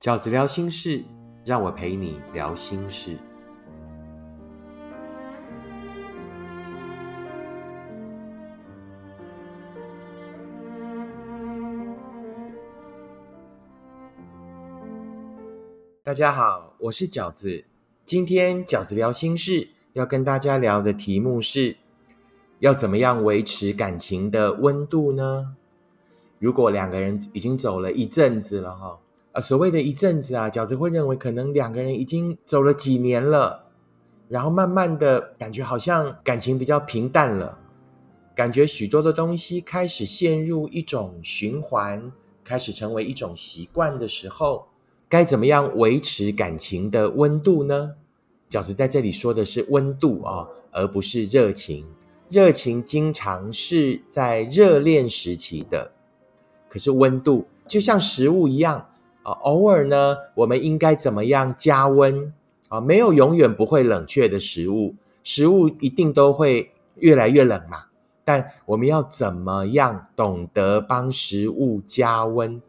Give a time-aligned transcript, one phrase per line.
[0.00, 1.04] 饺子聊心事，
[1.44, 3.18] 让我陪你聊心事。
[16.02, 17.62] 大家好，我是饺子。
[18.06, 21.76] 今天饺子聊心事要跟大家聊的题目是：
[22.60, 25.56] 要怎么样维持感情的温度呢？
[26.38, 28.98] 如果两个人已经走了一阵子了，哈。
[29.32, 33.66] 啊，所谓的一阵子啊，饺子会认为可能两个人已经走了几年了，
[34.28, 37.56] 然后慢慢的感觉好像感情比较平淡了，
[38.34, 42.10] 感觉许多的东西开始陷入一种循环，
[42.42, 44.66] 开始成为一种习惯的时候，
[45.08, 47.94] 该怎么样维持感情的温度呢？
[48.50, 51.86] 饺子在这里说的是温度啊，而不是热情。
[52.30, 55.92] 热情经常是在热恋时期的，
[56.68, 58.84] 可是温度就像食物一样。
[59.30, 62.32] 啊，偶尔呢，我们应该怎么样加温
[62.68, 62.80] 啊？
[62.80, 67.84] 没有永远不会冷却的食物，食物一定都会越来越冷嘛。
[68.24, 72.60] 但我们要怎么样懂得帮食物加温，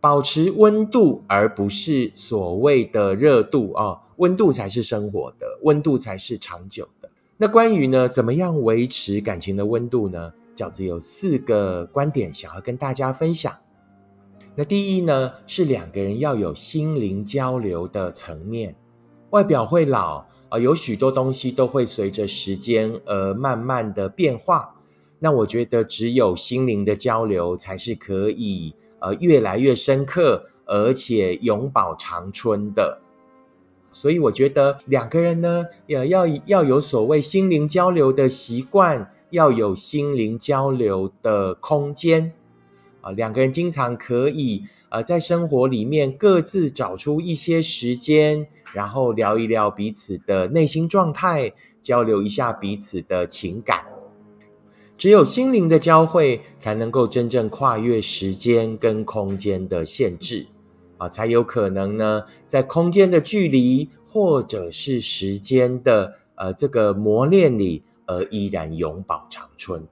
[0.00, 3.98] 保持温度，而不是所谓的热度啊？
[4.16, 7.08] 温度才是生活的，温度才是长久的。
[7.36, 10.32] 那关于呢，怎么样维持感情的温度呢？
[10.54, 13.52] 饺子有四个观点想要跟大家分享。
[14.56, 18.74] 那第一呢，是两个人要有心灵交流的层面。
[19.30, 24.74] 外表会老啊，有许多东西都会随着时间而慢慢的变化。
[25.20, 32.98] 那我觉得，只有心灵的交流才是可以呃越来越深刻，而且永葆长春的。
[33.92, 42.32] 所以我觉得两个人呢，也要要有所谓心灵交流的习惯，要有心灵交流的空间。
[43.00, 53.84] 啊，两个人经常可以呃，在生活里面各自找出一些时间，然后聊一聊彼此的内心状态，交流一下彼此的情感。
[54.98, 60.46] 只有心灵的交汇，才能够真正跨越时间跟空间的限制
[60.98, 69.88] 啊，才有可能呢，在空间的距离或者是时间的呃这个磨练里，而依然永葆长春。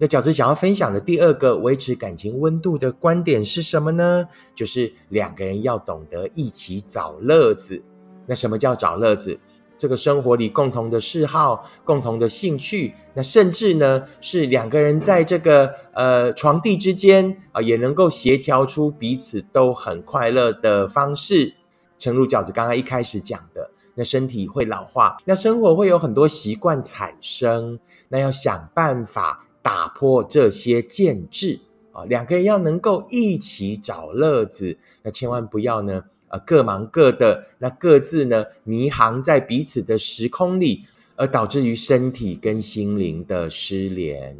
[0.00, 4.28] 那饺子想要分享的第二个维持感情温度的观点是什么呢？
[4.54, 7.82] 就是两个人要懂得一起找乐子。
[8.24, 9.38] 那什么叫找乐子？
[9.76, 21.54] 这个生活里共同的嗜好、共同的兴趣，那甚至呢是两个人在这个呃床地之间啊，也能够协调出彼此都很快乐的方式。
[21.96, 29.44] 诚如饺子刚刚一开始讲的，那身体会老化，那生活会有很多习惯产生，那要想办法。
[29.68, 31.60] 打破这些建制
[31.92, 40.84] 啊，两个人要能够一起找乐子，那千万不要呢，呃，各忙各的，那各自呢迷航在彼此的时空里，
[41.16, 44.38] 而导致于身体跟心灵的失联。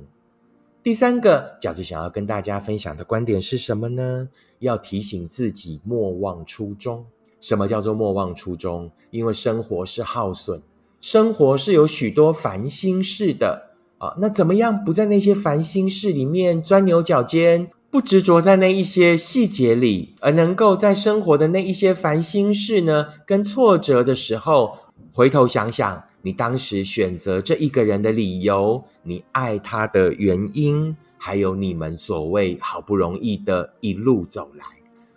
[0.82, 4.30] 第三个饺子想要跟大家分享的观点是什么呢？
[4.60, 7.04] 要提醒自己莫忘初衷。
[7.38, 8.90] 什么叫做莫忘初衷？
[9.10, 10.62] 因为生活是耗损，
[11.02, 13.67] 生活是有许多烦心事的。
[13.98, 24.78] 啊，那怎么样不在那些烦心事里面钻牛角尖，不执着在那一些细节里，而能够在生活的那一些烦心事呢，跟挫折的时候，
[25.12, 34.64] 回头想想你当时选择这一个人的理由，你爱他的原因，还有你们所谓好不容易的一路走来，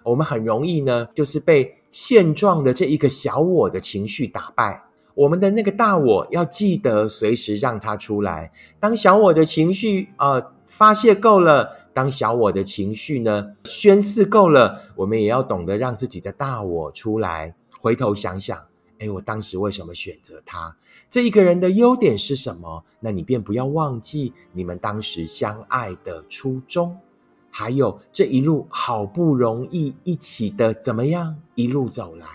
[0.03, 4.81] 我们很容易呢，就是被现状的这一个小我的情绪打败。
[5.13, 8.51] 我们的那个大我要记得随时让它出来。
[8.79, 17.53] 当小我的情绪啊发泄够了，当小我的情绪呢宣誓够了，我们也要懂得让自己的大我出来。
[17.79, 18.57] 回头想想，
[18.99, 20.77] 哎，我当时为什么选择他？
[21.09, 22.83] 这一个人的优点是什么？
[22.99, 26.95] 那你便不要忘记你们当时相爱的初衷，
[27.49, 32.27] 还有这一路好不容易一起的怎么样一路走来，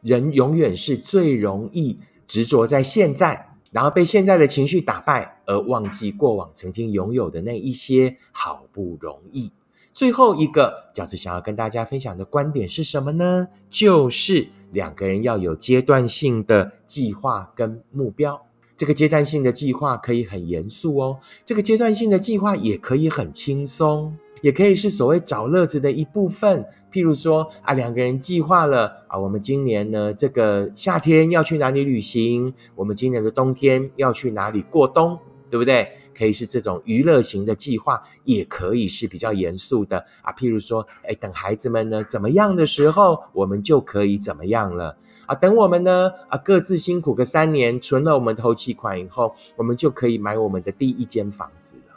[0.00, 1.98] 人永远是最容易。
[2.32, 9.52] 执着在现在，然后被现在的情绪打败，而忘记过往曾经拥有的那一些好不容易。
[9.92, 13.48] 最后一个饺子想要跟大家分享的观点是什么呢？
[13.68, 18.40] 就是两个人要有阶段性的计划跟目标。
[18.78, 24.16] 这个阶段性的计划可以很严肃哦，这个阶段性的计划也可以很轻松。
[24.42, 26.62] 也可以是所谓找乐子的一部分，
[26.92, 35.18] 譬如说啊，两个人计划了啊，我们今年呢这个夏天要去哪里旅行，我们今年的冬天要去哪里过冬，
[35.48, 35.88] 对不对？
[36.14, 40.30] 可以是这种娱乐型的计划，也可以是比较严肃的啊。
[40.32, 45.34] 譬如说，哎，等孩子们呢怎么样的时候，我们就可以怎么样了啊。
[45.34, 51.91] 等我们呢啊各自辛苦个三年，存了我们头期款以后，我们就可以买我们的第一间房子了。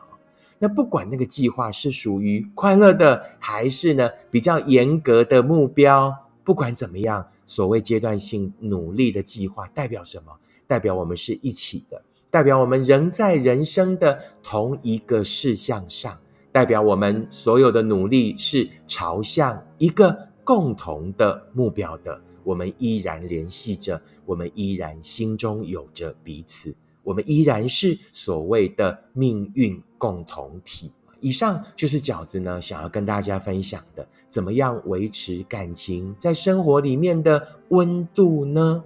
[0.65, 6.11] 那不管那个计划是属于快乐的，还是呢比较严格的目标，
[6.43, 10.35] 不管怎么样，所谓阶段性努力的计划代表什么？
[10.65, 12.01] 代表我们是一起的，
[12.31, 16.19] 代表我们仍在人生的同一个事项上，
[16.51, 22.19] 代表我们所有的努力是朝向一个共同的目标的。
[22.43, 26.75] 我们依然联系着，我们依然心中有着彼此。
[27.05, 30.91] 我们依然是所谓的命运共同体。
[31.21, 38.83] 以上就是饺子呢想要跟大家分享的，怎么样维持感情在生活里面的温度呢？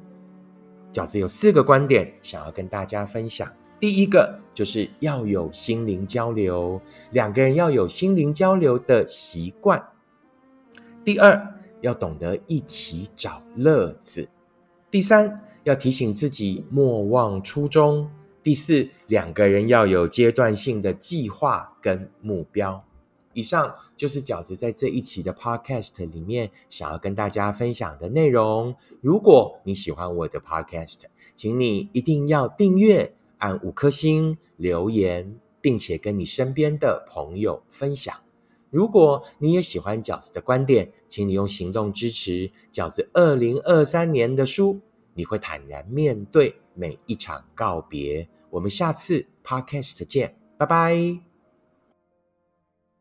[0.94, 3.51] 饺子有四个观点想要跟大家分享。
[3.80, 6.80] 第一个就是要有心灵交流，
[7.12, 9.81] 两个人要有心灵交流的习惯。
[11.04, 14.27] 第二，要懂得一起找乐子。
[14.91, 15.41] 第三。
[15.65, 18.09] 要提醒自己莫忘初衷。
[18.41, 22.83] 第四，两个人要有阶段性的计划跟目标。
[23.33, 28.74] 以上就是饺子在这一期的 Podcast 里面想要跟大家分享的内容。
[29.01, 31.01] 如果你喜欢我的 Podcast，
[31.35, 38.15] 请你一定要订阅、按五颗星、留言，并且跟你身边的朋友分享。
[38.69, 44.80] 如果你也喜欢饺子的观点，请你用行动支持饺子二零二三年的书。
[45.13, 48.27] 你会坦然面对每一场告别。
[48.50, 51.28] 我们下次 podcast 见，拜拜。